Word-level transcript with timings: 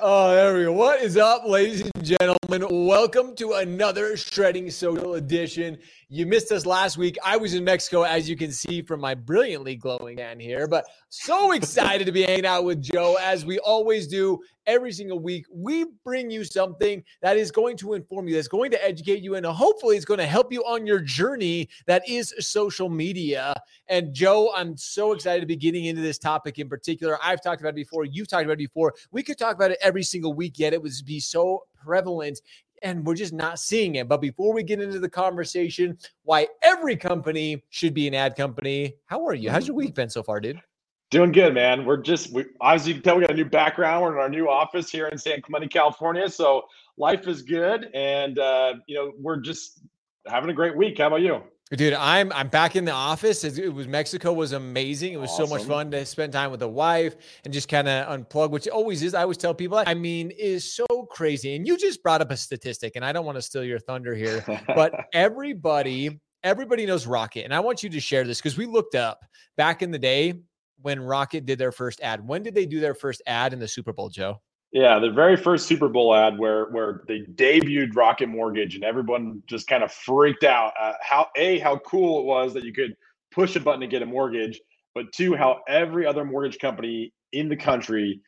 Oh, 0.00 0.34
there 0.34 0.56
we 0.56 0.64
go. 0.64 0.72
What 0.72 1.00
is 1.00 1.16
up, 1.16 1.46
ladies 1.46 1.80
and 1.82 2.04
gentlemen? 2.04 2.86
Welcome 2.86 3.34
to 3.36 3.54
another 3.54 4.16
Shredding 4.16 4.70
Social 4.70 5.14
edition. 5.14 5.78
You 6.08 6.26
missed 6.26 6.52
us 6.52 6.64
last 6.64 6.96
week. 6.96 7.16
I 7.24 7.36
was 7.36 7.54
in 7.54 7.64
Mexico, 7.64 8.02
as 8.02 8.28
you 8.28 8.36
can 8.36 8.52
see 8.52 8.82
from 8.82 9.00
my 9.00 9.14
brilliantly 9.14 9.76
glowing 9.76 10.18
hand 10.18 10.40
here, 10.40 10.68
but 10.68 10.84
so 11.08 11.52
excited 11.52 12.04
to 12.06 12.12
be 12.12 12.22
hanging 12.22 12.46
out 12.46 12.64
with 12.64 12.80
Joe, 12.80 13.16
as 13.20 13.44
we 13.44 13.58
always 13.60 14.06
do 14.06 14.38
every 14.66 14.92
single 14.92 15.18
week. 15.18 15.46
We 15.52 15.86
bring 16.04 16.30
you 16.30 16.44
something 16.44 17.02
that 17.22 17.36
is 17.36 17.50
going 17.50 17.76
to 17.78 17.94
inform 17.94 18.28
you, 18.28 18.34
that's 18.34 18.48
going 18.48 18.70
to 18.72 18.84
educate 18.84 19.22
you, 19.22 19.34
and 19.34 19.46
hopefully 19.46 19.96
it's 19.96 20.04
going 20.04 20.18
to 20.18 20.26
help 20.26 20.52
you 20.52 20.62
on 20.62 20.86
your 20.86 21.00
journey 21.00 21.68
that 21.86 22.08
is 22.08 22.34
social 22.38 22.88
media. 22.88 23.54
And 23.88 24.12
Joe, 24.12 24.52
I'm 24.54 24.76
so 24.76 25.12
excited 25.12 25.40
to 25.40 25.46
be 25.46 25.56
getting 25.56 25.86
into 25.86 26.02
this 26.02 26.18
topic 26.18 26.58
in 26.58 26.68
particular. 26.68 27.18
I've 27.22 27.42
talked 27.42 27.60
about 27.60 27.70
it 27.70 27.76
before, 27.76 28.04
you've 28.04 28.28
talked 28.28 28.44
about 28.44 28.54
it 28.54 28.58
before. 28.58 28.94
We 29.10 29.22
could 29.22 29.38
talk 29.38 29.54
about 29.54 29.70
it 29.70 29.78
every 29.82 30.02
single 30.02 30.34
week, 30.34 30.58
yet 30.58 30.72
it 30.72 30.82
would 30.82 30.92
be 31.04 31.20
so 31.20 31.64
prevalent 31.82 32.40
and 32.82 33.04
we're 33.04 33.14
just 33.14 33.32
not 33.32 33.58
seeing 33.58 33.96
it. 33.96 34.08
But 34.08 34.20
before 34.20 34.54
we 34.54 34.62
get 34.62 34.80
into 34.80 35.00
the 35.00 35.08
conversation, 35.08 35.98
why 36.22 36.48
every 36.62 36.96
company 36.96 37.62
should 37.68 37.94
be 37.94 38.08
an 38.08 38.14
ad 38.14 38.36
company, 38.36 38.94
how 39.06 39.26
are 39.26 39.34
you? 39.34 39.50
How's 39.50 39.66
your 39.66 39.76
week 39.76 39.94
been 39.94 40.08
so 40.08 40.22
far, 40.22 40.40
dude? 40.40 40.60
Doing 41.10 41.32
good, 41.32 41.54
man. 41.54 41.84
We're 41.84 41.96
just 41.96 42.32
we 42.32 42.44
obviously 42.60 42.92
you 42.92 42.94
can 42.94 43.02
tell 43.02 43.16
we 43.16 43.22
got 43.22 43.32
a 43.32 43.34
new 43.34 43.44
background. 43.44 44.02
We're 44.02 44.12
in 44.12 44.18
our 44.20 44.28
new 44.28 44.48
office 44.48 44.90
here 44.90 45.08
in 45.08 45.18
San 45.18 45.42
Clemente, 45.42 45.66
California. 45.66 46.28
So 46.30 46.62
life 46.96 47.26
is 47.26 47.42
good, 47.42 47.88
and 47.94 48.38
uh, 48.38 48.74
you 48.86 48.94
know 48.94 49.12
we're 49.18 49.40
just 49.40 49.82
having 50.28 50.50
a 50.50 50.52
great 50.52 50.76
week. 50.76 50.98
How 50.98 51.08
about 51.08 51.22
you? 51.22 51.42
Dude, 51.72 51.94
I'm 51.94 52.32
I'm 52.32 52.46
back 52.46 52.76
in 52.76 52.84
the 52.84 52.92
office. 52.92 53.42
It 53.42 53.74
was 53.74 53.88
Mexico 53.88 54.32
was 54.32 54.52
amazing. 54.52 55.12
It 55.12 55.16
was 55.16 55.30
awesome. 55.30 55.46
so 55.48 55.54
much 55.54 55.64
fun 55.64 55.90
to 55.90 56.06
spend 56.06 56.32
time 56.32 56.52
with 56.52 56.60
the 56.60 56.68
wife 56.68 57.16
and 57.44 57.52
just 57.52 57.68
kind 57.68 57.88
of 57.88 58.06
unplug, 58.06 58.50
which 58.50 58.68
always 58.68 59.02
is. 59.02 59.12
I 59.12 59.22
always 59.22 59.36
tell 59.36 59.52
people, 59.52 59.82
I 59.84 59.94
mean, 59.94 60.30
is 60.30 60.72
so 60.74 60.86
crazy. 61.10 61.56
And 61.56 61.66
you 61.66 61.76
just 61.76 62.04
brought 62.04 62.20
up 62.20 62.30
a 62.30 62.36
statistic, 62.36 62.94
and 62.94 63.04
I 63.04 63.12
don't 63.12 63.26
want 63.26 63.34
to 63.34 63.42
steal 63.42 63.64
your 63.64 63.80
thunder 63.80 64.14
here, 64.14 64.44
but 64.74 64.94
everybody 65.12 66.20
everybody 66.44 66.86
knows 66.86 67.04
Rocket, 67.04 67.42
and 67.42 67.52
I 67.52 67.58
want 67.58 67.82
you 67.82 67.90
to 67.90 68.00
share 68.00 68.22
this 68.22 68.38
because 68.38 68.56
we 68.56 68.66
looked 68.66 68.94
up 68.94 69.20
back 69.56 69.82
in 69.82 69.90
the 69.90 69.98
day 69.98 70.34
when 70.82 71.00
Rocket 71.00 71.46
did 71.46 71.58
their 71.58 71.72
first 71.72 72.00
ad. 72.00 72.26
When 72.26 72.42
did 72.42 72.54
they 72.54 72.66
do 72.66 72.80
their 72.80 72.94
first 72.94 73.22
ad 73.26 73.52
in 73.52 73.58
the 73.58 73.68
Super 73.68 73.92
Bowl, 73.92 74.08
Joe? 74.08 74.40
Yeah, 74.72 75.00
the 75.00 75.10
very 75.10 75.36
first 75.36 75.66
Super 75.66 75.88
Bowl 75.88 76.14
ad 76.14 76.38
where 76.38 76.66
where 76.66 77.02
they 77.08 77.20
debuted 77.34 77.96
Rocket 77.96 78.28
Mortgage 78.28 78.76
and 78.76 78.84
everyone 78.84 79.42
just 79.46 79.66
kind 79.66 79.82
of 79.82 79.92
freaked 79.92 80.44
out. 80.44 80.72
Uh, 80.80 80.92
how 81.00 81.26
a 81.36 81.58
how 81.58 81.78
cool 81.78 82.20
it 82.20 82.24
was 82.24 82.54
that 82.54 82.64
you 82.64 82.72
could 82.72 82.94
push 83.32 83.56
a 83.56 83.60
button 83.60 83.80
to 83.80 83.88
get 83.88 84.02
a 84.02 84.06
mortgage, 84.06 84.60
but 84.94 85.06
two 85.12 85.34
how 85.34 85.60
every 85.68 86.06
other 86.06 86.24
mortgage 86.24 86.58
company 86.58 87.12
in 87.32 87.48
the 87.48 87.56
country 87.56 88.20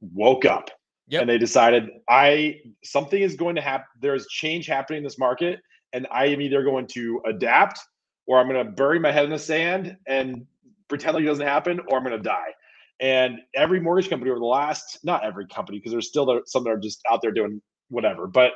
woke 0.00 0.44
up 0.44 0.70
yep. 1.08 1.22
and 1.22 1.30
they 1.30 1.38
decided 1.38 1.88
I 2.08 2.60
something 2.84 3.20
is 3.20 3.36
going 3.36 3.56
to 3.56 3.62
happen. 3.62 3.86
There's 4.00 4.26
change 4.26 4.66
happening 4.66 4.98
in 4.98 5.04
this 5.04 5.18
market, 5.18 5.60
and 5.92 6.06
I 6.10 6.26
am 6.26 6.42
either 6.42 6.62
going 6.62 6.86
to 6.88 7.22
adapt 7.26 7.80
or 8.26 8.38
I'm 8.38 8.48
going 8.48 8.64
to 8.64 8.72
bury 8.72 8.98
my 8.98 9.12
head 9.12 9.24
in 9.24 9.30
the 9.30 9.38
sand 9.38 9.96
and 10.06 10.46
pretend 10.88 11.14
like 11.14 11.24
it 11.24 11.26
doesn't 11.26 11.46
happen, 11.46 11.80
or 11.88 11.98
I'm 11.98 12.04
going 12.04 12.16
to 12.16 12.22
die. 12.22 12.54
And 13.00 13.38
every 13.54 13.80
mortgage 13.80 14.08
company 14.08 14.30
over 14.30 14.40
the 14.40 14.46
last, 14.46 15.00
not 15.04 15.24
every 15.24 15.46
company, 15.46 15.78
because 15.78 15.92
there's 15.92 16.08
still 16.08 16.40
some 16.46 16.64
that 16.64 16.70
are 16.70 16.78
just 16.78 17.00
out 17.10 17.20
there 17.22 17.32
doing 17.32 17.60
whatever, 17.88 18.26
but 18.26 18.52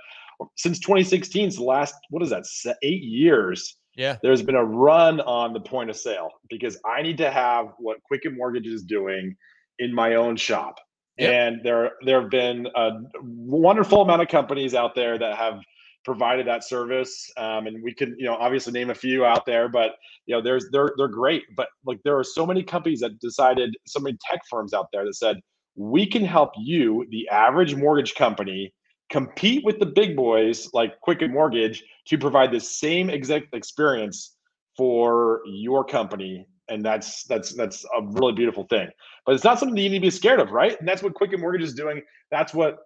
since 0.56 0.78
2016, 0.81 1.50
so 1.50 1.61
the 1.61 1.64
last, 1.64 1.95
what 2.09 2.22
is 2.22 2.31
that, 2.31 2.45
eight 2.83 3.03
years, 3.03 3.77
yeah, 3.97 4.17
there's 4.22 4.42
been 4.42 4.55
a 4.55 4.64
run 4.64 5.20
on 5.20 5.53
the 5.53 5.61
point 5.61 5.91
of 5.91 5.97
sale 5.97 6.31
because 6.48 6.78
I 6.87 7.03
need 7.03 7.19
to 7.19 7.31
have 7.31 7.67
what 7.78 8.03
Quicken 8.05 8.37
Mortgage 8.37 8.67
is 8.67 8.83
doing 8.83 9.37
in 9.78 9.94
my 9.94 10.15
own 10.15 10.37
shop. 10.37 10.77
Yep. 11.19 11.31
And 11.31 11.61
there, 11.65 11.92
there 12.06 12.22
have 12.22 12.31
been 12.31 12.67
a 12.75 12.91
wonderful 13.22 14.00
amount 14.00 14.22
of 14.22 14.28
companies 14.28 14.75
out 14.75 14.94
there 14.94 15.19
that 15.19 15.37
have 15.37 15.61
provided 16.05 16.47
that 16.47 16.65
service. 16.65 17.31
Um, 17.37 17.67
and 17.67 17.83
we 17.83 17.95
can, 17.95 18.15
you 18.19 18.25
know, 18.25 18.34
obviously 18.34 18.73
name 18.73 18.91
a 18.91 18.95
few 18.95 19.25
out 19.25 19.47
there, 19.47 19.69
but 19.69 19.93
you 20.27 20.34
know, 20.34 20.43
there's 20.43 20.69
they're 20.72 20.93
they're 20.97 21.09
great. 21.09 21.44
But 21.56 21.69
like 21.84 22.00
there 22.05 22.19
are 22.19 22.25
so 22.25 22.47
many 22.47 22.62
companies 22.62 23.00
that 23.00 23.19
decided, 23.21 23.75
so 23.87 24.00
many 24.00 24.16
tech 24.28 24.41
firms 24.49 24.72
out 24.72 24.88
there 24.93 25.05
that 25.05 25.15
said, 25.15 25.41
we 25.77 26.06
can 26.06 26.25
help 26.25 26.50
you, 26.59 27.06
the 27.11 27.28
average 27.28 27.75
mortgage 27.75 28.15
company, 28.15 28.72
compete 29.11 29.65
with 29.65 29.78
the 29.78 29.87
big 29.87 30.16
boys 30.16 30.69
like 30.72 31.00
Quicken 31.00 31.33
Mortgage 31.33 31.83
to 32.06 32.19
provide 32.19 32.53
the 32.53 32.61
same 32.61 33.11
exact 33.11 33.55
experience 33.55 34.37
for 34.77 35.41
your 35.47 35.84
company. 35.84 36.47
And 36.69 36.84
that's 36.84 37.25
that's 37.25 37.53
that's 37.55 37.84
a 37.97 38.03
really 38.03 38.32
beautiful 38.32 38.65
thing. 38.71 38.88
But 39.27 39.34
it's 39.34 39.44
not 39.44 39.59
something 39.59 39.75
that 39.75 39.82
you 39.82 39.91
need 39.91 39.99
to 39.99 40.03
be 40.03 40.11
scared 40.11 40.38
of, 40.38 40.53
right? 40.53 40.78
And 40.78 40.88
that's 40.88 41.03
what 41.03 41.15
Quicken 41.15 41.41
Mortgage 41.41 41.62
is 41.62 41.75
doing. 41.75 42.00
That's 42.31 42.55
what 42.55 42.78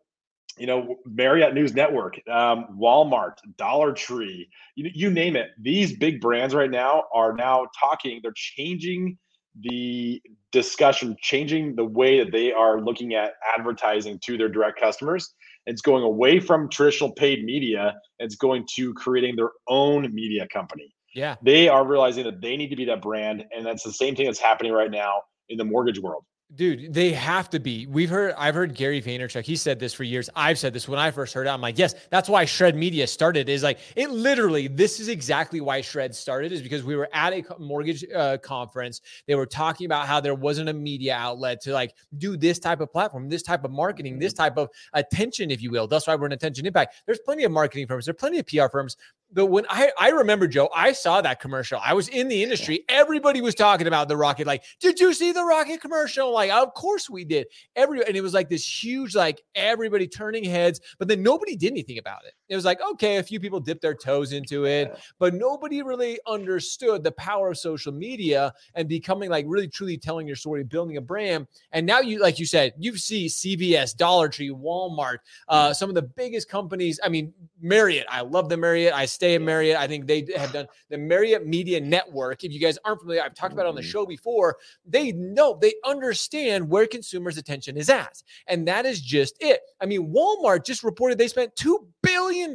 you 0.57 0.67
know, 0.67 0.97
Marriott 1.05 1.55
News 1.55 1.75
Network, 1.75 2.21
um, 2.29 2.67
Walmart, 2.79 3.37
Dollar 3.57 3.93
Tree, 3.93 4.49
you, 4.77 4.91
you 4.95 5.11
name 5.11 5.37
it. 5.37 5.51
These 5.61 5.97
big 5.97 6.21
brands 6.21 6.55
right 6.55 6.71
now 6.71 7.05
are 7.13 7.35
now 7.35 7.67
talking, 7.79 8.21
they're 8.23 8.33
changing 8.35 9.19
the 9.61 10.21
discussion, 10.53 11.17
changing 11.21 11.77
the 11.77 11.85
way 11.85 12.19
that 12.19 12.33
they 12.33 12.53
are 12.53 12.81
looking 12.81 13.15
at 13.15 13.35
advertising 13.57 14.19
to 14.25 14.37
their 14.37 14.49
direct 14.49 14.81
customers. 14.81 15.35
It's 15.67 15.81
going 15.81 16.03
away 16.03 16.41
from 16.41 16.69
traditional 16.69 17.13
paid 17.13 17.45
media. 17.45 17.95
It's 18.19 18.37
going 18.37 18.67
to 18.75 18.93
creating 18.95 19.37
their 19.37 19.51
own 19.69 20.13
media 20.15 20.47
company. 20.53 20.95
Yeah. 21.15 21.37
They 21.43 21.69
are 21.69 21.87
realizing 21.87 22.25
that 22.25 22.41
they 22.41 22.57
need 22.57 22.69
to 22.69 22.77
be 22.77 22.85
that 22.87 23.01
brand. 23.01 23.45
And 23.57 23.65
that's 23.65 23.85
the 23.85 23.93
same 23.93 24.17
thing 24.17 24.27
that's 24.27 24.41
happening 24.41 24.73
right 24.73 24.91
now 24.91 25.23
in 25.49 25.57
the 25.57 25.65
mortgage 25.65 26.01
world. 26.01 26.25
Dude, 26.57 26.95
they 26.95 27.13
have 27.13 27.51
to 27.51 27.59
be. 27.59 27.87
We've 27.87 28.11
heard, 28.11 28.35
I've 28.39 28.55
heard 28.55 28.75
Gary 28.75 29.03
Vaynerchuk. 29.03 29.45
He 29.45 29.57
said 29.57 29.81
this 29.81 29.93
for 29.93 30.05
years. 30.05 30.31
I've 30.37 30.57
said 30.59 30.73
this 30.73 30.89
when 30.89 31.01
I 31.01 31.11
first 31.11 31.35
heard 31.35 31.49
it. 31.49 31.51
I'm 31.51 31.61
like, 31.61 31.79
yes, 31.79 31.95
that's 32.11 32.29
why 32.29 32.45
Shred 32.45 32.77
Media 32.77 33.09
started. 33.09 33.49
Is 33.49 33.65
like, 33.65 33.81
it 33.97 34.11
literally, 34.11 34.69
this 34.69 35.01
is 35.01 35.09
exactly 35.09 35.61
why 35.61 35.81
Shred 35.81 36.15
started, 36.15 36.53
is 36.53 36.63
because 36.63 36.85
we 36.85 36.95
were 36.95 37.09
at 37.13 37.33
a 37.33 37.43
mortgage 37.59 38.05
uh, 38.15 38.39
conference. 38.39 39.01
They 39.27 39.35
were 39.35 39.47
talking 39.47 39.87
about 39.87 40.07
how 40.07 40.21
there 40.21 40.37
wasn't 40.37 40.69
a 40.69 40.73
media 40.73 41.17
outlet 41.17 41.61
to 41.63 41.73
like 41.73 41.95
do 42.19 42.37
this 42.37 42.61
type 42.61 42.81
of 42.81 42.93
platform, 42.93 43.29
this 43.29 43.43
type 43.43 43.65
of 43.65 43.73
marketing, 43.73 44.21
this 44.21 44.33
mm-hmm. 44.33 44.45
type 44.45 44.57
of 44.57 44.69
attention, 44.93 45.51
if 45.51 45.61
you 45.61 45.73
will. 45.73 45.89
That's 45.89 46.07
why 46.07 46.15
we're 46.15 46.27
an 46.27 46.33
attention 46.33 46.67
impact. 46.67 47.03
There's 47.07 47.21
plenty 47.25 47.43
of 47.43 47.51
marketing 47.51 47.89
firms, 47.89 48.07
there 48.07 48.13
are 48.13 48.15
plenty 48.15 48.39
of 48.39 48.47
PR 48.47 48.69
firms 48.71 48.97
but 49.35 49.47
when 49.47 49.67
I 49.69 49.91
I 49.99 50.11
remember 50.11 50.47
Joe, 50.47 50.71
I 50.75 50.93
saw 50.93 51.21
that 51.21 51.41
commercial. 51.41 51.81
I 51.85 51.93
was 51.93 52.09
in 52.09 52.29
the 52.29 52.43
industry. 52.43 52.85
Everybody 52.89 53.41
was 53.41 53.55
talking 53.55 53.87
about 53.87 54.09
the 54.09 54.17
rocket. 54.17 54.47
Like, 54.47 54.63
did 54.81 55.01
you 55.01 55.13
see 55.13 55.33
the 55.33 55.45
rocket 55.45 55.81
commercial? 55.81 56.33
Like, 56.33 56.51
of 56.51 56.73
course 56.75 57.11
we 57.11 57.25
did. 57.25 57.49
Every 57.75 58.07
and 58.07 58.17
it 58.17 58.23
was 58.23 58.33
like 58.33 58.49
this 58.49 58.65
huge, 58.85 59.15
like 59.15 59.43
everybody 59.55 60.07
turning 60.07 60.45
heads, 60.45 60.81
but 60.99 61.09
then 61.09 61.23
nobody 61.23 61.57
did 61.57 61.73
anything 61.73 61.99
about 61.99 62.25
it. 62.25 62.35
It 62.49 62.57
was 62.57 62.65
like, 62.65 62.81
okay, 62.93 63.17
a 63.17 63.23
few 63.23 63.41
people 63.41 63.59
dipped 63.59 63.83
their 63.83 63.95
toes 63.95 64.33
into 64.33 64.67
it, 64.67 64.97
but 65.19 65.35
nobody 65.35 65.83
really 65.83 66.21
understood 66.27 67.03
the 67.03 67.13
power 67.13 67.51
of 67.51 67.59
social 67.59 67.93
media 67.93 68.53
and 68.75 68.89
becoming 68.89 69.31
like 69.31 69.47
really 69.49 69.67
truly 69.69 69.97
telling 69.97 70.27
your 70.27 70.37
story, 70.37 70.63
building 70.63 70.97
a 70.97 71.01
brand. 71.01 71.49
And 71.73 71.87
now 71.87 72.01
you, 72.01 72.21
like 72.21 72.39
you 72.39 72.47
said, 72.47 72.75
you 72.79 72.97
see 72.97 73.27
CVS, 73.27 73.97
Dollar 73.97 74.29
Tree, 74.29 74.51
Walmart, 74.51 75.19
uh, 75.49 75.73
some 75.73 75.89
of 75.89 75.95
the 75.95 76.03
biggest 76.03 76.49
companies. 76.49 77.01
I 77.03 77.09
mean, 77.09 77.33
Marriott. 77.65 78.07
I 78.11 78.21
love 78.21 78.51
the 78.51 78.59
Marriott. 78.59 78.93
I 78.93 79.07
stay 79.07 79.35
in 79.35 79.45
Marriott. 79.45 79.79
I 79.79 79.87
think 79.87 80.07
they 80.07 80.27
have 80.37 80.53
done 80.53 80.67
the 80.91 80.99
Marriott 80.99 81.47
Media 81.47 81.81
Network. 81.81 82.45
If 82.45 82.53
you 82.53 82.61
guys 82.61 82.79
aren't 82.85 83.01
familiar, 83.01 83.23
I've 83.23 83.35
talked 83.35 83.55
about 83.55 83.65
it 83.65 83.71
on 83.71 83.75
the 83.75 83.81
mm-hmm. 83.81 83.91
show 83.91 84.07
before. 84.07 84.59
They 84.85 85.13
know, 85.13 85.59
they 85.61 85.73
understand 85.85 86.69
where 86.69 86.87
consumers' 86.87 87.39
attention 87.39 87.79
is 87.79 87.89
at. 87.89 88.23
And 88.47 88.69
that 88.69 88.85
is 88.85 89.01
just 89.01 89.37
it. 89.41 89.61
I 89.81 89.87
mean, 89.87 90.13
Walmart 90.13 90.67
just 90.67 90.85
reported 90.85 91.17
they 91.17 91.27
spent 91.27 91.57
$2 91.57 91.79
billion 92.03 92.53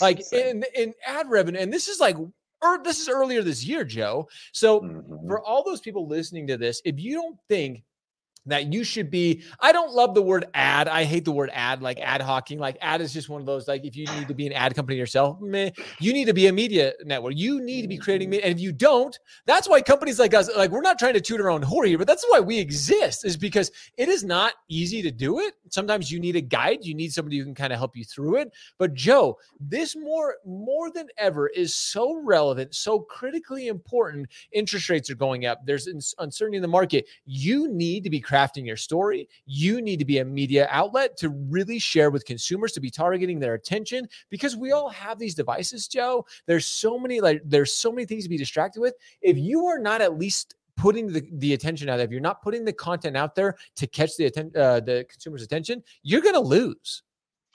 like 0.00 0.22
in, 0.32 0.64
in 0.76 0.94
ad 1.04 1.28
revenue. 1.28 1.58
And 1.58 1.72
this 1.72 1.88
is 1.88 1.98
like 1.98 2.16
or 2.62 2.82
this 2.82 2.98
is 2.98 3.08
earlier 3.08 3.42
this 3.42 3.64
year, 3.64 3.84
Joe. 3.84 4.28
So 4.52 4.80
mm-hmm. 4.80 5.28
for 5.28 5.40
all 5.40 5.64
those 5.64 5.80
people 5.80 6.06
listening 6.06 6.46
to 6.46 6.56
this, 6.56 6.80
if 6.84 6.98
you 6.98 7.14
don't 7.14 7.36
think 7.48 7.82
that 8.46 8.72
you 8.72 8.84
should 8.84 9.10
be. 9.10 9.42
I 9.60 9.72
don't 9.72 9.92
love 9.92 10.14
the 10.14 10.22
word 10.22 10.46
ad. 10.54 10.88
I 10.88 11.04
hate 11.04 11.24
the 11.24 11.32
word 11.32 11.50
ad, 11.52 11.82
like 11.82 11.98
ad 12.00 12.20
hocking. 12.20 12.58
Like 12.58 12.76
ad 12.80 13.00
is 13.00 13.12
just 13.12 13.28
one 13.28 13.40
of 13.40 13.46
those, 13.46 13.66
like 13.68 13.84
if 13.84 13.96
you 13.96 14.06
need 14.06 14.28
to 14.28 14.34
be 14.34 14.46
an 14.46 14.52
ad 14.52 14.74
company 14.74 14.98
yourself, 14.98 15.40
meh, 15.40 15.70
you 15.98 16.12
need 16.12 16.26
to 16.26 16.34
be 16.34 16.46
a 16.46 16.52
media 16.52 16.92
network. 17.04 17.34
You 17.36 17.60
need 17.60 17.82
to 17.82 17.88
be 17.88 17.98
creating 17.98 18.30
media. 18.30 18.46
And 18.46 18.54
if 18.54 18.60
you 18.60 18.72
don't, 18.72 19.18
that's 19.46 19.68
why 19.68 19.80
companies 19.80 20.18
like 20.18 20.34
us, 20.34 20.50
like 20.56 20.70
we're 20.70 20.80
not 20.80 20.98
trying 20.98 21.14
to 21.14 21.20
toot 21.20 21.40
our 21.40 21.50
own 21.50 21.62
horn 21.62 21.88
here, 21.88 21.98
but 21.98 22.06
that's 22.06 22.24
why 22.28 22.40
we 22.40 22.58
exist, 22.58 23.24
is 23.24 23.36
because 23.36 23.70
it 23.96 24.08
is 24.08 24.24
not 24.24 24.54
easy 24.68 25.02
to 25.02 25.10
do 25.10 25.40
it. 25.40 25.54
Sometimes 25.70 26.10
you 26.10 26.20
need 26.20 26.36
a 26.36 26.40
guide, 26.40 26.84
you 26.84 26.94
need 26.94 27.12
somebody 27.12 27.38
who 27.38 27.44
can 27.44 27.54
kind 27.54 27.72
of 27.72 27.78
help 27.78 27.96
you 27.96 28.04
through 28.04 28.36
it. 28.36 28.52
But 28.78 28.94
Joe, 28.94 29.38
this 29.60 29.96
more 29.96 30.36
more 30.44 30.90
than 30.90 31.08
ever 31.16 31.48
is 31.48 31.74
so 31.74 32.20
relevant, 32.22 32.74
so 32.74 33.00
critically 33.00 33.68
important. 33.68 34.28
Interest 34.52 34.88
rates 34.88 35.10
are 35.10 35.14
going 35.14 35.46
up. 35.46 35.64
There's 35.64 35.86
uncertainty 36.18 36.56
in 36.56 36.62
the 36.62 36.68
market. 36.68 37.06
You 37.24 37.68
need 37.68 38.04
to 38.04 38.10
be 38.10 38.20
crafting 38.34 38.66
your 38.66 38.76
story. 38.76 39.28
You 39.46 39.80
need 39.80 39.98
to 39.98 40.04
be 40.04 40.18
a 40.18 40.24
media 40.24 40.66
outlet 40.70 41.16
to 41.18 41.28
really 41.28 41.78
share 41.78 42.10
with 42.10 42.24
consumers, 42.24 42.72
to 42.72 42.80
be 42.80 42.90
targeting 42.90 43.38
their 43.38 43.54
attention 43.54 44.08
because 44.30 44.56
we 44.56 44.72
all 44.72 44.88
have 44.90 45.18
these 45.18 45.34
devices, 45.34 45.88
Joe. 45.88 46.26
There's 46.46 46.66
so 46.66 46.98
many, 46.98 47.20
like, 47.20 47.42
there's 47.44 47.72
so 47.72 47.92
many 47.92 48.06
things 48.06 48.24
to 48.24 48.30
be 48.30 48.38
distracted 48.38 48.80
with. 48.80 48.94
If 49.22 49.38
you 49.38 49.66
are 49.66 49.78
not 49.78 50.00
at 50.00 50.18
least 50.18 50.56
putting 50.76 51.12
the, 51.12 51.24
the 51.34 51.54
attention 51.54 51.88
out 51.88 51.98
there, 51.98 52.06
if 52.06 52.10
you're 52.10 52.20
not 52.20 52.42
putting 52.42 52.64
the 52.64 52.72
content 52.72 53.16
out 53.16 53.34
there 53.34 53.56
to 53.76 53.86
catch 53.86 54.16
the 54.16 54.26
atten- 54.26 54.52
uh, 54.56 54.80
the 54.80 55.06
consumer's 55.08 55.42
attention, 55.42 55.82
you're 56.02 56.22
going 56.22 56.34
to 56.34 56.40
lose. 56.40 57.02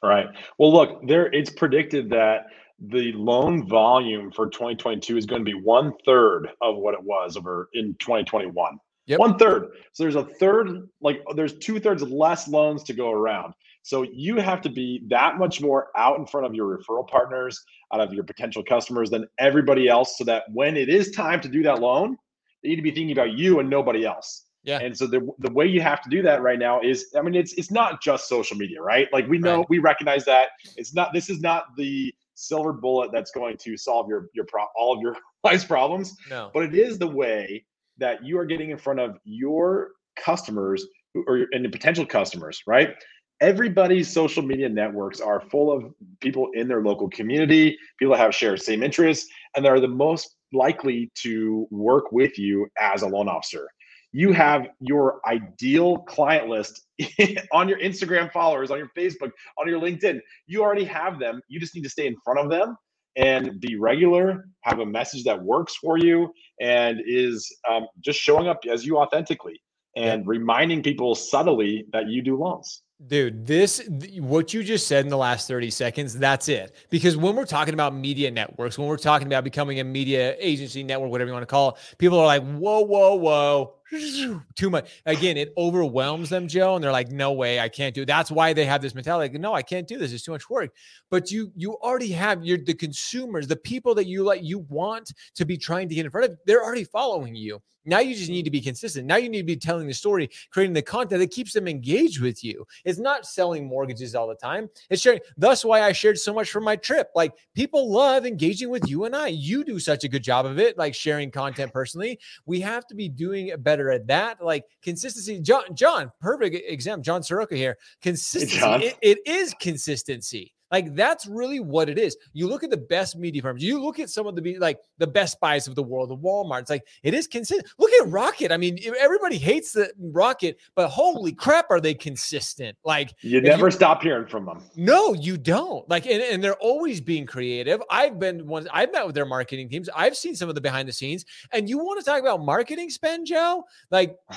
Right. 0.02 0.28
Well, 0.58 0.72
look, 0.72 1.06
there 1.06 1.26
it's 1.34 1.50
predicted 1.50 2.10
that 2.12 2.46
the 2.80 3.12
loan 3.12 3.68
volume 3.68 4.32
for 4.32 4.50
2022 4.50 5.18
is 5.18 5.26
going 5.26 5.42
to 5.42 5.46
be 5.46 5.60
one 5.60 5.92
third 6.06 6.48
of 6.62 6.78
what 6.78 6.94
it 6.94 7.04
was 7.04 7.36
over 7.36 7.68
in 7.74 7.94
2021. 8.00 8.80
Yep. 9.10 9.20
One 9.20 9.38
third. 9.38 9.72
So 9.92 10.04
there's 10.04 10.16
a 10.16 10.24
third, 10.24 10.88
like 11.02 11.24
there's 11.36 11.58
two 11.58 11.80
thirds 11.80 12.04
less 12.04 12.48
loans 12.48 12.84
to 12.84 12.94
go 12.94 13.12
around. 13.12 13.56
So 13.82 14.04
you 14.04 14.38
have 14.38 14.62
to 14.62 14.70
be 14.70 15.02
that 15.08 15.40
much 15.40 15.62
more 15.62 15.88
out 15.98 16.20
in 16.20 16.28
front 16.28 16.46
of 16.46 16.54
your 16.54 16.78
referral 16.78 17.08
partners, 17.08 17.60
out 17.92 18.02
of 18.02 18.14
your 18.14 18.24
potential 18.24 18.64
customers 18.64 19.10
than 19.10 19.26
everybody 19.40 19.88
else, 19.88 20.16
so 20.20 20.24
that 20.26 20.44
when 20.54 20.78
it 20.78 20.90
is 20.90 21.10
time 21.10 21.42
to 21.42 21.50
do 21.50 21.64
that 21.64 21.80
loan, 21.80 22.18
they 22.62 22.70
need 22.70 22.76
to 22.76 22.84
be 22.84 22.92
thinking 22.92 23.12
about 23.12 23.32
you 23.32 23.60
and 23.60 23.68
nobody 23.68 24.06
else. 24.06 24.46
Yeah. 24.64 24.78
And 24.80 24.96
so 24.96 25.08
the 25.08 25.28
the 25.40 25.52
way 25.52 25.66
you 25.66 25.82
have 25.82 26.04
to 26.04 26.10
do 26.10 26.22
that 26.22 26.44
right 26.44 26.60
now 26.60 26.80
is, 26.82 27.08
I 27.18 27.24
mean, 27.24 27.34
it's 27.34 27.54
it's 27.54 27.72
not 27.72 28.04
just 28.04 28.28
social 28.28 28.58
media, 28.58 28.80
right? 28.80 29.08
Like 29.12 29.28
we 29.28 29.40
know, 29.40 29.60
right. 29.60 29.70
we 29.70 29.80
recognize 29.80 30.24
that 30.26 30.50
it's 30.76 30.94
not. 30.94 31.14
This 31.14 31.32
is 31.32 31.40
not 31.40 31.76
the 31.78 32.14
silver 32.36 32.74
bullet 32.74 33.12
that's 33.12 33.32
going 33.32 33.58
to 33.58 33.76
solve 33.76 34.08
your 34.08 34.30
your 34.36 34.46
pro- 34.46 34.68
all 34.78 34.96
of 34.96 35.02
your 35.02 35.16
life's 35.44 35.66
problems. 35.66 36.16
No. 36.30 36.52
But 36.54 36.64
it 36.64 36.76
is 36.76 37.00
the 37.00 37.08
way 37.08 37.66
that 38.00 38.24
you 38.26 38.38
are 38.40 38.46
getting 38.46 38.72
in 38.72 38.78
front 38.78 39.00
of 39.00 39.18
your 39.24 39.92
customers 40.16 40.86
or 41.28 41.48
and 41.52 41.72
potential 41.72 42.06
customers, 42.06 42.62
right? 42.68 42.96
Everybody's 43.42 44.12
social 44.12 44.44
media 44.44 44.68
networks 44.68 45.22
are 45.22 45.42
full 45.50 45.72
of 45.72 45.94
people 46.20 46.50
in 46.54 46.68
their 46.68 46.82
local 46.82 47.10
community, 47.10 47.78
people 47.98 48.14
that 48.14 48.22
have 48.22 48.36
shared 48.36 48.62
same 48.62 48.84
interests, 48.84 49.30
and 49.56 49.64
they're 49.64 49.80
the 49.80 49.88
most 49.88 50.36
likely 50.52 51.10
to 51.16 51.68
work 51.72 52.12
with 52.12 52.38
you 52.38 52.68
as 52.80 53.02
a 53.02 53.08
loan 53.08 53.30
officer. 53.30 53.68
You 54.12 54.34
have 54.34 54.68
your 54.82 55.22
ideal 55.26 56.00
client 56.00 56.50
list 56.50 56.82
on 57.54 57.70
your 57.70 57.80
Instagram 57.80 58.32
followers, 58.32 58.72
on 58.72 58.78
your 58.78 58.90
Facebook, 58.98 59.32
on 59.58 59.68
your 59.68 59.80
LinkedIn. 59.80 60.20
You 60.48 60.64
already 60.64 60.86
have 60.86 61.20
them. 61.20 61.42
You 61.48 61.60
just 61.60 61.76
need 61.76 61.84
to 61.84 61.90
stay 61.90 62.08
in 62.08 62.16
front 62.26 62.40
of 62.40 62.50
them 62.50 62.76
and 63.16 63.60
be 63.60 63.76
regular, 63.76 64.46
have 64.62 64.80
a 64.80 64.86
message 64.86 65.24
that 65.24 65.42
works 65.42 65.76
for 65.76 65.98
you, 65.98 66.32
and 66.60 67.02
is 67.06 67.54
um, 67.70 67.88
just 68.00 68.20
showing 68.20 68.48
up 68.48 68.60
as 68.72 68.86
you 68.86 68.98
authentically 68.98 69.62
and 69.96 70.28
reminding 70.28 70.84
people 70.84 71.16
subtly 71.16 71.86
that 71.92 72.08
you 72.08 72.22
do 72.22 72.38
loans. 72.38 72.84
Dude, 73.08 73.48
this 73.48 73.82
what 74.18 74.54
you 74.54 74.62
just 74.62 74.86
said 74.86 75.06
in 75.06 75.10
the 75.10 75.18
last 75.18 75.48
30 75.48 75.70
seconds, 75.70 76.14
that's 76.18 76.50
it. 76.50 76.76
Because 76.90 77.16
when 77.16 77.34
we're 77.34 77.46
talking 77.46 77.74
about 77.74 77.96
media 77.96 78.30
networks, 78.30 78.78
when 78.78 78.90
we're 78.90 78.98
talking 78.98 79.26
about 79.26 79.46
becoming 79.46 79.80
a 79.80 79.86
media 79.86 80.36
agency 80.38 80.84
network, 80.84 81.10
whatever 81.10 81.30
you 81.30 81.34
want 81.34 81.44
to 81.44 81.48
call 81.48 81.70
it, 81.70 81.76
people 81.98 82.20
are 82.20 82.26
like, 82.26 82.44
whoa, 82.44 82.82
whoa, 82.82 83.16
whoa, 83.16 83.76
too 84.56 84.70
much. 84.70 84.90
Again, 85.06 85.38
it 85.38 85.54
overwhelms 85.58 86.30
them, 86.30 86.48
Joe, 86.48 86.76
and 86.76 86.84
they're 86.84 86.92
like, 86.92 87.12
no 87.12 87.32
way, 87.32 87.60
I 87.60 87.70
can't 87.70 87.96
do 87.96 88.04
it. 88.04 88.06
That's 88.06 88.30
why 88.30 88.54
they 88.54 88.66
have 88.66 88.82
this 88.82 88.94
mentality. 88.94 89.34
Like, 89.34 89.42
no, 89.42 89.54
I 89.54 89.62
can't 89.62 89.88
do 89.88 89.98
this. 89.98 90.12
It's 90.12 90.24
too 90.24 90.32
much 90.32 90.50
work. 90.50 90.72
But 91.10 91.32
you 91.32 91.52
you 91.56 91.74
already 91.76 92.12
have 92.12 92.46
your 92.46 92.58
the 92.58 92.74
consumers, 92.74 93.48
the 93.48 93.56
people 93.56 93.96
that 93.96 94.06
you 94.06 94.24
like 94.24 94.44
you 94.44 94.60
want 94.70 95.12
to 95.36 95.46
be 95.46 95.58
trying 95.58 95.90
to 95.90 95.96
get 95.96 96.06
in 96.06 96.12
front 96.12 96.32
of, 96.32 96.38
they're 96.46 96.64
already 96.64 96.84
following 96.84 97.36
you. 97.36 97.62
Now 97.86 98.00
you 98.00 98.14
just 98.14 98.30
need 98.30 98.44
to 98.44 98.52
be 98.52 98.62
consistent. 98.62 99.08
Now 99.08 99.16
you 99.16 99.30
need 99.30 99.40
to 99.40 99.46
be 99.46 99.56
telling 99.56 99.88
the 99.88 99.94
story, 99.94 100.30
creating 100.52 100.74
the 100.74 100.82
content 100.82 101.20
that 101.20 101.32
keeps 101.32 101.54
them 101.54 101.68
engaged 101.68 102.22
with 102.22 102.44
you. 102.44 102.66
It's 102.86 103.00
not 103.00 103.26
selling 103.26 103.68
mortgages 103.68 104.16
all 104.16 104.28
the 104.28 104.36
time. 104.36 104.70
It's 104.90 105.02
sharing. 105.02 105.22
That's 105.38 105.64
why 105.64 105.82
I 105.82 105.92
shared 105.92 106.20
so 106.20 106.34
much 106.34 106.52
from 106.52 106.64
my 106.64 106.76
trip. 106.76 107.10
Like 107.16 107.34
people 107.56 107.92
love 107.92 108.26
engaging 108.26 108.70
with 108.70 108.88
you 108.88 109.06
and 109.06 109.16
I. 109.16 109.28
You 109.28 109.64
do 109.64 109.80
such 109.80 110.04
a 110.04 110.10
good 110.10 110.24
job 110.24 110.46
of 110.46 110.60
it, 110.60 110.78
like 110.78 110.94
sharing 110.94 111.32
content 111.32 111.74
personally. 111.74 112.20
We 112.46 112.60
have 112.62 112.86
to 112.88 112.96
be 112.96 113.10
doing 113.10 113.52
a 113.52 113.58
better 113.58 113.79
at 113.88 114.08
that. 114.08 114.44
Like 114.44 114.66
consistency. 114.84 115.40
John, 115.40 115.64
John, 115.74 116.12
perfect 116.20 116.58
example. 116.68 117.04
John 117.04 117.24
Soroka 117.24 117.56
here. 117.56 117.78
Consistency. 118.02 118.58
Hey, 118.58 118.88
it, 118.88 118.98
it 119.02 119.20
is 119.26 119.54
consistency. 119.60 120.54
Like 120.72 120.96
that's 120.96 121.26
really 121.26 121.60
what 121.60 121.90
it 121.90 121.98
is. 121.98 122.18
You 122.34 122.48
look 122.48 122.64
at 122.64 122.70
the 122.70 122.78
best 122.78 123.18
media 123.18 123.42
firms. 123.42 123.64
You 123.64 123.82
look 123.82 124.00
at 124.00 124.10
some 124.10 124.28
of 124.28 124.36
the 124.36 124.58
like 124.60 124.80
the 124.98 125.08
Best 125.08 125.40
Buys 125.40 125.68
of 125.68 125.76
the 125.76 125.84
world, 125.84 126.10
the 126.10 126.18
Walmart. 126.18 126.62
It's 126.62 126.70
like 126.70 126.86
it 127.04 127.14
is 127.14 127.28
consistent. 127.28 127.72
Look 127.78 127.92
at 127.92 128.08
Rocket. 128.08 128.52
I 128.52 128.58
mean, 128.58 128.80
everybody 129.00 129.38
hates 129.38 129.72
the 129.72 129.92
Rocket, 129.98 130.58
but 130.76 130.90
holy 130.90 131.32
crap, 131.32 131.68
are 131.70 131.82
they 131.82 131.94
consistent? 131.94 132.78
Like 132.84 133.14
you 133.22 133.42
never 133.42 133.68
you, 133.68 133.72
stop 133.72 134.04
hearing 134.04 134.28
from 134.28 134.46
them. 134.46 134.64
No, 134.76 135.14
you 135.14 135.38
don't. 135.38 135.88
Like, 135.90 136.06
and, 136.06 136.22
and 136.22 136.44
they're 136.44 136.54
always 136.56 137.02
being 137.02 137.26
creative. 137.26 137.82
I've 137.90 138.20
been 138.20 138.46
once. 138.46 138.68
I've 138.72 138.92
met 138.92 139.06
with 139.06 139.16
their 139.16 139.26
marketing 139.26 139.70
teams. 139.70 139.90
I've 139.96 140.16
seen 140.16 140.36
some 140.36 140.50
of 140.50 140.56
the 140.56 140.62
behind 140.62 140.88
the 140.88 140.94
scenes. 140.94 141.26
And 141.52 141.70
you 141.70 141.80
want 141.80 142.00
to 142.00 142.06
talk 142.06 142.20
about 142.20 142.44
marketing 142.44 142.90
spend, 142.90 143.28
Joe? 143.28 143.64
Like. 143.92 144.16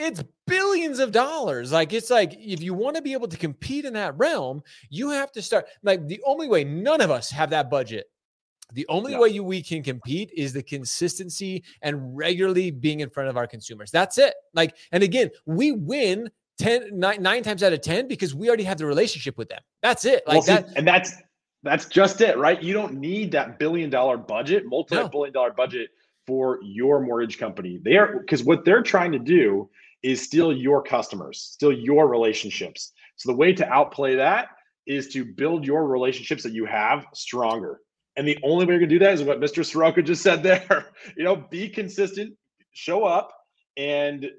it's 0.00 0.22
billions 0.50 0.98
of 0.98 1.12
dollars. 1.12 1.72
Like 1.72 1.92
it's 1.92 2.10
like 2.10 2.34
if 2.38 2.62
you 2.62 2.74
want 2.74 2.96
to 2.96 3.02
be 3.02 3.12
able 3.12 3.28
to 3.28 3.36
compete 3.36 3.84
in 3.84 3.94
that 3.94 4.18
realm, 4.18 4.62
you 4.90 5.10
have 5.10 5.32
to 5.32 5.42
start 5.42 5.66
like 5.82 6.06
the 6.06 6.20
only 6.26 6.48
way 6.48 6.64
none 6.64 7.00
of 7.00 7.10
us 7.10 7.30
have 7.30 7.50
that 7.50 7.70
budget. 7.70 8.10
The 8.72 8.86
only 8.88 9.16
way 9.16 9.30
you, 9.30 9.42
we 9.42 9.62
can 9.62 9.82
compete 9.82 10.30
is 10.36 10.52
the 10.52 10.62
consistency 10.62 11.64
and 11.82 12.16
regularly 12.16 12.70
being 12.70 13.00
in 13.00 13.10
front 13.10 13.28
of 13.28 13.36
our 13.36 13.46
consumers. 13.46 13.90
That's 13.90 14.16
it. 14.16 14.34
Like, 14.54 14.76
and 14.92 15.02
again, 15.02 15.30
we 15.44 15.72
win 15.72 16.30
10, 16.58 16.90
nine, 16.92 17.20
nine 17.20 17.42
times 17.42 17.62
out 17.62 17.72
of 17.72 17.80
10 17.80 18.06
because 18.06 18.32
we 18.34 18.48
already 18.48 18.62
have 18.62 18.78
the 18.78 18.86
relationship 18.86 19.36
with 19.38 19.48
them. 19.48 19.60
That's 19.82 20.04
it. 20.04 20.22
Like 20.26 20.46
well, 20.46 20.58
that. 20.58 20.68
and 20.76 20.86
that's, 20.86 21.14
that's 21.62 21.86
just 21.86 22.20
it, 22.20 22.38
right? 22.38 22.62
You 22.62 22.72
don't 22.72 22.94
need 22.94 23.32
that 23.32 23.58
billion 23.58 23.90
dollar 23.90 24.16
budget, 24.16 24.64
multi 24.66 24.96
billion 25.10 25.32
dollar 25.32 25.52
budget 25.52 25.90
for 26.26 26.60
your 26.62 27.00
mortgage 27.00 27.38
company. 27.38 27.80
They 27.82 27.96
are 27.96 28.18
because 28.20 28.44
what 28.44 28.64
they're 28.64 28.82
trying 28.82 29.12
to 29.12 29.18
do 29.18 29.68
is 30.02 30.22
still 30.22 30.52
your 30.52 30.82
customers, 30.82 31.40
still 31.40 31.72
your 31.72 32.08
relationships. 32.08 32.92
So 33.16 33.30
the 33.30 33.36
way 33.36 33.52
to 33.52 33.68
outplay 33.68 34.16
that 34.16 34.48
is 34.86 35.08
to 35.08 35.24
build 35.24 35.64
your 35.64 35.86
relationships 35.86 36.42
that 36.42 36.52
you 36.52 36.64
have 36.64 37.06
stronger. 37.12 37.80
And 38.16 38.26
the 38.26 38.38
only 38.42 38.64
way 38.64 38.74
you're 38.74 38.80
gonna 38.80 38.90
do 38.90 38.98
that 39.00 39.14
is 39.14 39.22
what 39.22 39.40
Mr. 39.40 39.64
Soroka 39.64 40.02
just 40.02 40.22
said 40.22 40.42
there. 40.42 40.86
You 41.16 41.24
know, 41.24 41.36
be 41.36 41.68
consistent, 41.68 42.34
show 42.72 43.04
up, 43.04 43.32
and 43.76 44.30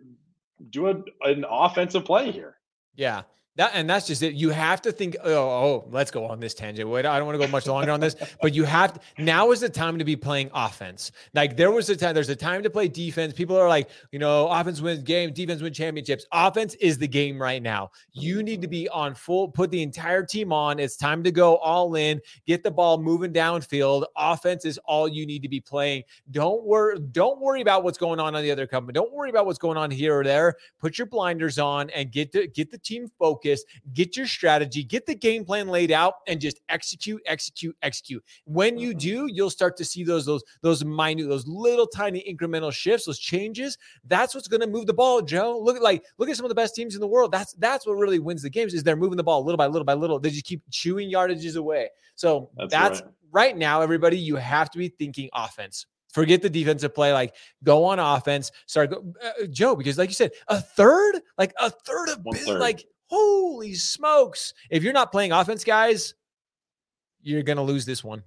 do 0.69 0.87
a, 0.87 1.03
an 1.21 1.45
offensive 1.49 2.05
play 2.05 2.31
here. 2.31 2.57
Yeah. 2.95 3.23
That 3.57 3.71
and 3.73 3.89
that's 3.89 4.07
just 4.07 4.23
it. 4.23 4.33
You 4.33 4.49
have 4.51 4.81
to 4.83 4.93
think. 4.93 5.17
Oh, 5.21 5.33
oh, 5.33 5.87
let's 5.91 6.09
go 6.09 6.25
on 6.25 6.39
this 6.39 6.53
tangent. 6.53 6.89
Wait, 6.89 7.05
I 7.05 7.17
don't 7.17 7.27
want 7.27 7.39
to 7.39 7.45
go 7.45 7.51
much 7.51 7.67
longer 7.67 7.91
on 7.91 7.99
this, 7.99 8.15
but 8.41 8.53
you 8.53 8.63
have 8.63 8.93
to, 8.93 8.99
now 9.21 9.51
is 9.51 9.59
the 9.59 9.67
time 9.67 9.99
to 9.99 10.05
be 10.05 10.15
playing 10.15 10.49
offense. 10.53 11.11
Like 11.33 11.57
there 11.57 11.69
was 11.69 11.89
a 11.89 11.97
time. 11.97 12.13
There's 12.13 12.29
a 12.29 12.35
time 12.35 12.63
to 12.63 12.69
play 12.69 12.87
defense. 12.87 13.33
People 13.33 13.57
are 13.57 13.67
like, 13.67 13.89
you 14.13 14.19
know, 14.19 14.47
offense 14.47 14.79
wins 14.79 15.03
games, 15.03 15.33
defense 15.33 15.61
wins 15.61 15.75
championships. 15.75 16.25
Offense 16.31 16.75
is 16.75 16.97
the 16.97 17.09
game 17.09 17.41
right 17.41 17.61
now. 17.61 17.91
You 18.13 18.41
need 18.41 18.61
to 18.61 18.69
be 18.69 18.87
on 18.87 19.13
full. 19.15 19.49
Put 19.49 19.69
the 19.69 19.83
entire 19.83 20.23
team 20.23 20.53
on. 20.53 20.79
It's 20.79 20.95
time 20.95 21.21
to 21.23 21.31
go 21.31 21.57
all 21.57 21.95
in. 21.95 22.21
Get 22.47 22.63
the 22.63 22.71
ball 22.71 22.99
moving 22.99 23.33
downfield. 23.33 24.05
Offense 24.15 24.63
is 24.63 24.77
all 24.85 25.09
you 25.09 25.25
need 25.25 25.41
to 25.41 25.49
be 25.49 25.59
playing. 25.59 26.03
Don't 26.31 26.63
worry. 26.63 26.99
Don't 27.11 27.41
worry 27.41 27.59
about 27.59 27.83
what's 27.83 27.97
going 27.97 28.21
on 28.21 28.33
on 28.33 28.43
the 28.43 28.51
other 28.51 28.65
company. 28.65 28.93
Don't 28.93 29.11
worry 29.11 29.29
about 29.29 29.45
what's 29.45 29.59
going 29.59 29.77
on 29.77 29.91
here 29.91 30.17
or 30.17 30.23
there. 30.23 30.55
Put 30.79 30.97
your 30.97 31.07
blinders 31.07 31.59
on 31.59 31.89
and 31.89 32.13
get 32.13 32.31
to 32.31 32.47
get 32.47 32.71
the 32.71 32.77
team 32.77 33.11
focused 33.19 33.40
focus, 33.41 33.63
get 33.93 34.17
your 34.17 34.27
strategy, 34.27 34.83
get 34.83 35.05
the 35.05 35.15
game 35.15 35.45
plan 35.45 35.67
laid 35.67 35.91
out, 35.91 36.15
and 36.27 36.39
just 36.39 36.59
execute, 36.69 37.21
execute, 37.25 37.75
execute. 37.81 38.23
When 38.45 38.77
you 38.77 38.89
mm-hmm. 38.89 38.97
do, 38.97 39.29
you'll 39.31 39.49
start 39.49 39.77
to 39.77 39.85
see 39.85 40.03
those 40.03 40.25
those 40.25 40.43
those 40.61 40.83
minute, 40.83 41.27
those 41.27 41.47
little 41.47 41.87
tiny 41.87 42.23
incremental 42.29 42.71
shifts, 42.71 43.05
those 43.05 43.19
changes. 43.19 43.77
That's 44.05 44.35
what's 44.35 44.47
going 44.47 44.61
to 44.61 44.67
move 44.67 44.85
the 44.85 44.93
ball, 44.93 45.21
Joe. 45.21 45.59
Look 45.59 45.75
at 45.75 45.81
like 45.81 46.03
look 46.17 46.29
at 46.29 46.35
some 46.35 46.45
of 46.45 46.49
the 46.49 46.55
best 46.55 46.75
teams 46.75 46.95
in 46.95 47.01
the 47.01 47.07
world. 47.07 47.31
That's 47.31 47.53
that's 47.53 47.85
what 47.85 47.93
really 47.93 48.19
wins 48.19 48.41
the 48.41 48.49
games 48.49 48.73
is 48.73 48.83
they're 48.83 48.95
moving 48.95 49.17
the 49.17 49.23
ball 49.23 49.43
little 49.43 49.57
by 49.57 49.67
little 49.67 49.85
by 49.85 49.93
little. 49.93 50.19
They 50.19 50.29
just 50.29 50.45
keep 50.45 50.61
chewing 50.69 51.11
yardages 51.11 51.55
away. 51.55 51.89
So 52.15 52.49
that's, 52.57 52.71
that's 52.71 53.01
right. 53.01 53.11
right 53.31 53.57
now, 53.57 53.81
everybody. 53.81 54.17
You 54.17 54.35
have 54.35 54.69
to 54.71 54.77
be 54.77 54.89
thinking 54.89 55.29
offense. 55.33 55.85
Forget 56.11 56.41
the 56.41 56.49
defensive 56.49 56.93
play. 56.93 57.13
Like 57.13 57.35
go 57.63 57.85
on 57.85 57.99
offense. 57.99 58.51
Start 58.65 58.91
go, 58.91 59.13
uh, 59.23 59.45
Joe 59.49 59.75
because 59.75 59.97
like 59.97 60.09
you 60.09 60.15
said, 60.15 60.31
a 60.47 60.59
third, 60.59 61.21
like 61.37 61.53
a 61.59 61.69
third 61.69 62.09
of 62.09 62.19
third. 62.35 62.59
like 62.59 62.85
holy 63.11 63.73
smokes. 63.73 64.53
If 64.69 64.83
you're 64.83 64.93
not 64.93 65.11
playing 65.11 65.31
offense, 65.31 65.63
guys, 65.63 66.15
you're 67.21 67.43
going 67.43 67.57
to 67.57 67.63
lose 67.63 67.85
this 67.85 68.03
one. 68.03 68.23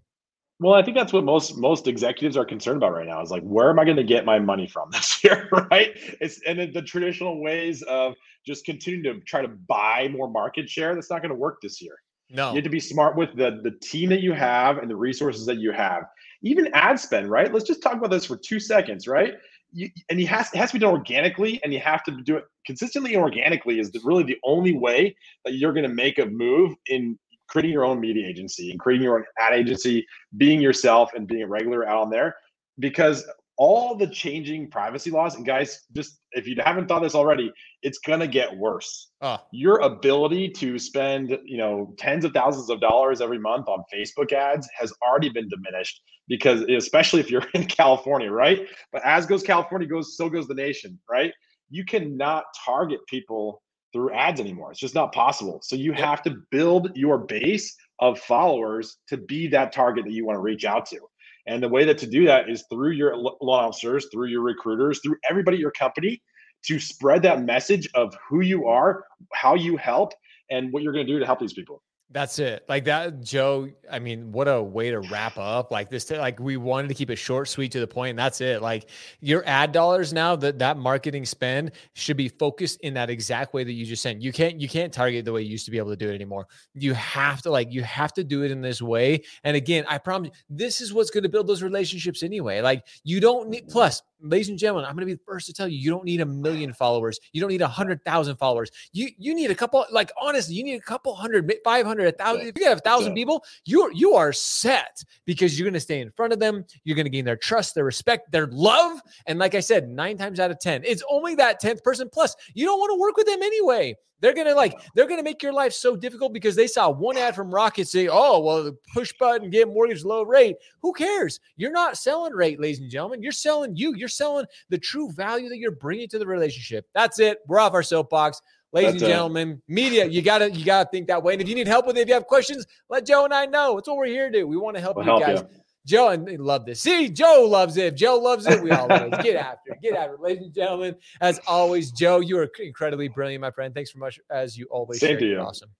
Well, 0.60 0.74
I 0.74 0.82
think 0.82 0.96
that's 0.96 1.12
what 1.12 1.24
most 1.24 1.56
most 1.56 1.88
executives 1.88 2.36
are 2.36 2.44
concerned 2.44 2.76
about 2.76 2.92
right 2.92 3.06
now. 3.06 3.20
Is 3.20 3.30
like, 3.30 3.42
where 3.42 3.70
am 3.70 3.80
I 3.80 3.84
going 3.84 3.96
to 3.96 4.04
get 4.04 4.24
my 4.24 4.38
money 4.38 4.68
from 4.68 4.88
this 4.92 5.24
year? 5.24 5.48
right? 5.70 5.90
It's 6.20 6.40
and 6.46 6.72
the 6.72 6.82
traditional 6.82 7.42
ways 7.42 7.82
of 7.82 8.14
just 8.46 8.64
continuing 8.64 9.02
to 9.02 9.24
try 9.24 9.42
to 9.42 9.48
buy 9.48 10.08
more 10.12 10.30
market 10.30 10.68
share. 10.68 10.94
That's 10.94 11.10
not 11.10 11.22
going 11.22 11.30
to 11.30 11.36
work 11.36 11.60
this 11.60 11.82
year. 11.82 11.96
No, 12.30 12.50
you 12.50 12.56
have 12.56 12.64
to 12.64 12.70
be 12.70 12.80
smart 12.80 13.16
with 13.16 13.30
the 13.36 13.60
the 13.62 13.72
team 13.82 14.10
that 14.10 14.20
you 14.20 14.32
have 14.32 14.78
and 14.78 14.88
the 14.88 14.96
resources 14.96 15.44
that 15.46 15.58
you 15.58 15.72
have. 15.72 16.04
Even 16.42 16.68
ad 16.74 17.00
spend, 17.00 17.30
right? 17.30 17.52
Let's 17.52 17.66
just 17.66 17.82
talk 17.82 17.94
about 17.94 18.10
this 18.10 18.26
for 18.26 18.36
two 18.36 18.60
seconds, 18.60 19.08
right? 19.08 19.34
You, 19.74 19.90
and 20.08 20.20
you 20.20 20.26
has 20.28 20.48
it 20.54 20.56
has 20.56 20.70
to 20.70 20.74
be 20.74 20.78
done 20.78 20.92
organically, 20.92 21.60
and 21.62 21.72
you 21.72 21.80
have 21.80 22.02
to 22.04 22.12
do 22.22 22.36
it 22.36 22.44
consistently 22.64 23.14
and 23.14 23.22
organically. 23.22 23.80
Is 23.80 23.90
really 24.04 24.22
the 24.22 24.38
only 24.44 24.76
way 24.76 25.16
that 25.44 25.54
you're 25.54 25.72
going 25.72 25.88
to 25.88 25.94
make 25.94 26.18
a 26.18 26.26
move 26.26 26.74
in 26.86 27.18
creating 27.48 27.72
your 27.72 27.84
own 27.84 28.00
media 28.00 28.26
agency 28.26 28.70
and 28.70 28.80
creating 28.80 29.04
your 29.04 29.18
own 29.18 29.24
ad 29.38 29.52
agency, 29.52 30.06
being 30.36 30.60
yourself, 30.60 31.10
and 31.14 31.26
being 31.26 31.42
a 31.42 31.48
regular 31.48 31.86
out 31.86 32.02
on 32.02 32.10
there. 32.10 32.36
Because 32.78 33.26
all 33.56 33.94
the 33.96 34.06
changing 34.06 34.70
privacy 34.70 35.10
laws. 35.10 35.36
And 35.36 35.46
guys, 35.46 35.80
just 35.94 36.18
if 36.32 36.46
you 36.46 36.56
haven't 36.64 36.88
thought 36.88 37.02
this 37.02 37.14
already, 37.14 37.52
it's 37.82 37.98
gonna 37.98 38.26
get 38.26 38.56
worse. 38.56 39.10
Uh. 39.20 39.38
Your 39.52 39.78
ability 39.78 40.50
to 40.50 40.78
spend, 40.78 41.38
you 41.44 41.58
know, 41.58 41.94
tens 41.98 42.24
of 42.24 42.32
thousands 42.32 42.70
of 42.70 42.80
dollars 42.80 43.20
every 43.20 43.38
month 43.38 43.68
on 43.68 43.84
Facebook 43.94 44.32
ads 44.32 44.68
has 44.78 44.92
already 45.06 45.28
been 45.28 45.48
diminished 45.48 46.02
because 46.28 46.62
especially 46.62 47.20
if 47.20 47.30
you're 47.30 47.46
in 47.54 47.64
California, 47.66 48.30
right? 48.30 48.66
But 48.92 49.02
as 49.04 49.26
goes 49.26 49.42
California 49.42 49.88
goes, 49.88 50.16
so 50.16 50.28
goes 50.28 50.48
the 50.48 50.54
nation, 50.54 50.98
right? 51.08 51.32
You 51.70 51.84
cannot 51.84 52.44
target 52.64 53.00
people 53.08 53.62
through 53.92 54.12
ads 54.12 54.40
anymore. 54.40 54.72
It's 54.72 54.80
just 54.80 54.94
not 54.94 55.12
possible. 55.12 55.60
So 55.62 55.76
you 55.76 55.92
have 55.92 56.22
to 56.24 56.36
build 56.50 56.90
your 56.96 57.18
base 57.18 57.74
of 58.00 58.18
followers 58.18 58.96
to 59.08 59.16
be 59.16 59.46
that 59.48 59.72
target 59.72 60.04
that 60.04 60.12
you 60.12 60.26
want 60.26 60.36
to 60.36 60.40
reach 60.40 60.64
out 60.64 60.84
to. 60.86 60.98
And 61.46 61.62
the 61.62 61.68
way 61.68 61.84
that 61.84 61.98
to 61.98 62.06
do 62.06 62.24
that 62.26 62.48
is 62.48 62.64
through 62.70 62.92
your 62.92 63.16
loan 63.16 63.36
officers, 63.42 64.08
through 64.12 64.28
your 64.28 64.42
recruiters, 64.42 65.00
through 65.04 65.16
everybody 65.28 65.58
at 65.58 65.60
your 65.60 65.72
company 65.72 66.22
to 66.66 66.80
spread 66.80 67.22
that 67.22 67.42
message 67.42 67.88
of 67.94 68.16
who 68.28 68.40
you 68.40 68.66
are, 68.66 69.04
how 69.32 69.54
you 69.54 69.76
help, 69.76 70.12
and 70.50 70.72
what 70.72 70.82
you're 70.82 70.92
going 70.92 71.06
to 71.06 71.12
do 71.12 71.18
to 71.18 71.26
help 71.26 71.38
these 71.38 71.52
people. 71.52 71.82
That's 72.10 72.38
it. 72.38 72.64
Like 72.68 72.84
that, 72.84 73.22
Joe. 73.22 73.68
I 73.94 73.98
mean, 73.98 74.32
what 74.32 74.48
a 74.48 74.62
way 74.62 74.90
to 74.90 75.00
wrap 75.00 75.38
up. 75.38 75.70
Like 75.70 75.88
this, 75.88 76.10
like 76.10 76.38
we 76.40 76.56
wanted 76.56 76.88
to 76.88 76.94
keep 76.94 77.10
it 77.10 77.16
short, 77.16 77.48
sweet, 77.48 77.72
to 77.72 77.80
the 77.80 77.86
point. 77.86 78.10
And 78.10 78.18
that's 78.18 78.40
it. 78.40 78.60
Like 78.60 78.90
your 79.20 79.42
ad 79.46 79.72
dollars 79.72 80.12
now, 80.12 80.36
that 80.36 80.58
that 80.58 80.76
marketing 80.76 81.24
spend 81.24 81.72
should 81.94 82.16
be 82.16 82.28
focused 82.28 82.80
in 82.80 82.94
that 82.94 83.08
exact 83.08 83.54
way 83.54 83.64
that 83.64 83.72
you 83.72 83.86
just 83.86 84.02
said. 84.02 84.22
You 84.22 84.32
can't, 84.32 84.60
you 84.60 84.68
can't 84.68 84.92
target 84.92 85.24
the 85.24 85.32
way 85.32 85.42
you 85.42 85.50
used 85.50 85.64
to 85.64 85.70
be 85.70 85.78
able 85.78 85.90
to 85.90 85.96
do 85.96 86.10
it 86.10 86.14
anymore. 86.14 86.46
You 86.74 86.92
have 86.94 87.40
to, 87.42 87.50
like, 87.50 87.72
you 87.72 87.82
have 87.82 88.12
to 88.14 88.24
do 88.24 88.42
it 88.42 88.50
in 88.50 88.60
this 88.60 88.82
way. 88.82 89.22
And 89.44 89.56
again, 89.56 89.84
I 89.88 89.98
promise, 89.98 90.30
this 90.50 90.80
is 90.80 90.92
what's 90.92 91.10
going 91.10 91.22
to 91.22 91.28
build 91.28 91.46
those 91.46 91.62
relationships 91.62 92.22
anyway. 92.22 92.60
Like 92.60 92.84
you 93.04 93.20
don't 93.20 93.48
need. 93.48 93.68
Plus, 93.68 94.02
ladies 94.20 94.48
and 94.48 94.58
gentlemen, 94.58 94.84
I'm 94.84 94.94
going 94.94 95.06
to 95.06 95.06
be 95.06 95.14
the 95.14 95.24
first 95.26 95.46
to 95.46 95.52
tell 95.52 95.68
you, 95.68 95.78
you 95.78 95.90
don't 95.90 96.04
need 96.04 96.20
a 96.20 96.26
million 96.26 96.72
followers. 96.72 97.20
You 97.32 97.40
don't 97.40 97.50
need 97.50 97.62
a 97.62 97.68
hundred 97.68 98.04
thousand 98.04 98.36
followers. 98.36 98.70
You 98.92 99.10
you 99.18 99.34
need 99.34 99.50
a 99.50 99.54
couple. 99.54 99.84
Like 99.90 100.10
honestly, 100.20 100.54
you 100.54 100.64
need 100.64 100.76
a 100.76 100.80
couple 100.80 101.14
hundred, 101.14 101.52
five 101.62 101.86
hundred, 101.86 102.06
a 102.08 102.12
thousand. 102.12 102.46
If 102.46 102.58
you 102.58 102.66
have 102.66 102.78
a 102.78 102.80
thousand 102.80 103.14
people, 103.14 103.44
you 103.64 103.83
you 103.92 104.14
are 104.14 104.32
set 104.32 105.02
because 105.24 105.58
you're 105.58 105.66
going 105.66 105.74
to 105.74 105.80
stay 105.80 106.00
in 106.00 106.10
front 106.10 106.32
of 106.32 106.38
them. 106.38 106.64
You're 106.84 106.96
going 106.96 107.06
to 107.06 107.10
gain 107.10 107.24
their 107.24 107.36
trust, 107.36 107.74
their 107.74 107.84
respect, 107.84 108.32
their 108.32 108.46
love. 108.46 109.00
And 109.26 109.38
like 109.38 109.54
I 109.54 109.60
said, 109.60 109.88
nine 109.88 110.16
times 110.16 110.40
out 110.40 110.50
of 110.50 110.58
ten, 110.60 110.82
it's 110.84 111.02
only 111.10 111.34
that 111.36 111.60
tenth 111.60 111.82
person. 111.82 112.08
Plus, 112.12 112.34
you 112.54 112.66
don't 112.66 112.78
want 112.78 112.90
to 112.90 113.00
work 113.00 113.16
with 113.16 113.26
them 113.26 113.42
anyway. 113.42 113.96
They're 114.24 114.32
gonna 114.32 114.54
like 114.54 114.80
they're 114.94 115.06
gonna 115.06 115.22
make 115.22 115.42
your 115.42 115.52
life 115.52 115.74
so 115.74 115.96
difficult 115.96 116.32
because 116.32 116.56
they 116.56 116.66
saw 116.66 116.88
one 116.88 117.18
ad 117.18 117.34
from 117.34 117.54
Rocket 117.54 117.86
say, 117.86 118.08
"Oh, 118.10 118.40
well, 118.40 118.72
push 118.94 119.12
button, 119.20 119.50
get 119.50 119.68
mortgage 119.68 120.02
low 120.02 120.22
rate." 120.22 120.56
Who 120.80 120.94
cares? 120.94 121.40
You're 121.56 121.72
not 121.72 121.98
selling 121.98 122.32
rate, 122.32 122.58
ladies 122.58 122.80
and 122.80 122.90
gentlemen. 122.90 123.22
You're 123.22 123.32
selling 123.32 123.76
you. 123.76 123.94
You're 123.94 124.08
selling 124.08 124.46
the 124.70 124.78
true 124.78 125.12
value 125.12 125.50
that 125.50 125.58
you're 125.58 125.72
bringing 125.72 126.08
to 126.08 126.18
the 126.18 126.26
relationship. 126.26 126.86
That's 126.94 127.18
it. 127.18 127.40
We're 127.46 127.58
off 127.58 127.74
our 127.74 127.82
soapbox. 127.82 128.40
Ladies 128.74 128.94
That's 128.94 129.02
and 129.04 129.10
gentlemen, 129.12 129.50
it. 129.50 129.72
media, 129.72 130.04
you 130.04 130.20
gotta 130.20 130.50
you 130.50 130.64
gotta 130.64 130.88
think 130.90 131.06
that 131.06 131.22
way. 131.22 131.34
And 131.34 131.40
if 131.40 131.48
you 131.48 131.54
need 131.54 131.68
help 131.68 131.86
with 131.86 131.96
it, 131.96 132.00
if 132.00 132.08
you 132.08 132.14
have 132.14 132.26
questions, 132.26 132.66
let 132.90 133.06
Joe 133.06 133.24
and 133.24 133.32
I 133.32 133.46
know. 133.46 133.76
That's 133.76 133.86
what 133.86 133.96
we're 133.96 134.06
here 134.06 134.28
to 134.28 134.38
do. 134.40 134.48
We 134.48 134.56
want 134.56 134.74
to 134.76 134.80
help 134.80 134.96
we'll 134.96 135.06
you 135.06 135.12
help 135.12 135.22
guys. 135.22 135.40
You. 135.40 135.60
Joe 135.86 136.08
and 136.08 136.26
they 136.26 136.36
love 136.36 136.66
this. 136.66 136.80
See, 136.80 137.08
Joe 137.08 137.46
loves 137.48 137.76
it. 137.76 137.84
If 137.86 137.94
Joe 137.94 138.16
loves 138.16 138.46
it, 138.48 138.60
we 138.60 138.72
all 138.72 138.88
love 138.88 139.12
it. 139.12 139.22
Get 139.22 139.36
after 139.36 139.72
it. 139.72 139.80
Get 139.80 139.94
after 139.94 140.14
it. 140.14 140.20
Ladies 140.20 140.42
and 140.44 140.54
gentlemen, 140.54 140.96
as 141.20 141.40
always, 141.46 141.92
Joe, 141.92 142.18
you 142.18 142.36
are 142.38 142.50
incredibly 142.58 143.06
brilliant, 143.06 143.42
my 143.42 143.52
friend. 143.52 143.72
Thanks 143.72 143.92
so 143.92 144.00
much 144.00 144.18
as 144.28 144.56
you 144.56 144.66
always 144.70 144.98
Same 144.98 145.18
to 145.18 145.24
you. 145.24 145.38
Awesome. 145.38 145.70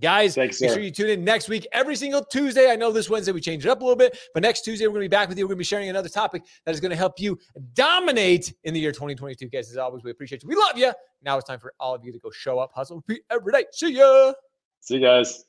Guys, 0.00 0.34
Thanks, 0.34 0.60
make 0.60 0.70
sure 0.70 0.80
you 0.80 0.90
tune 0.90 1.10
in 1.10 1.24
next 1.24 1.48
week, 1.48 1.66
every 1.72 1.94
single 1.94 2.24
Tuesday. 2.24 2.70
I 2.70 2.76
know 2.76 2.90
this 2.90 3.10
Wednesday 3.10 3.32
we 3.32 3.40
changed 3.40 3.66
it 3.66 3.68
up 3.68 3.80
a 3.80 3.84
little 3.84 3.96
bit, 3.96 4.18
but 4.32 4.42
next 4.42 4.62
Tuesday 4.62 4.86
we're 4.86 4.94
going 4.94 5.02
to 5.02 5.08
be 5.10 5.16
back 5.16 5.28
with 5.28 5.36
you. 5.36 5.44
We're 5.44 5.48
going 5.48 5.58
to 5.58 5.60
be 5.60 5.64
sharing 5.64 5.90
another 5.90 6.08
topic 6.08 6.42
that 6.64 6.72
is 6.72 6.80
going 6.80 6.90
to 6.90 6.96
help 6.96 7.20
you 7.20 7.38
dominate 7.74 8.54
in 8.64 8.72
the 8.72 8.80
year 8.80 8.92
2022. 8.92 9.48
Guys, 9.48 9.70
as 9.70 9.76
always, 9.76 10.02
we 10.02 10.10
appreciate 10.10 10.42
you. 10.42 10.48
We 10.48 10.56
love 10.56 10.78
you. 10.78 10.92
Now 11.22 11.36
it's 11.36 11.46
time 11.46 11.60
for 11.60 11.74
all 11.78 11.94
of 11.94 12.04
you 12.04 12.12
to 12.12 12.18
go 12.18 12.30
show 12.30 12.58
up, 12.58 12.72
hustle, 12.74 12.96
repeat 12.96 13.22
every 13.30 13.52
day. 13.52 13.64
See 13.72 13.92
ya. 13.92 14.32
See 14.80 14.94
you 14.94 15.00
guys. 15.00 15.44